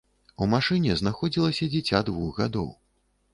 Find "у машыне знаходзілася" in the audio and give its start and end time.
0.45-1.69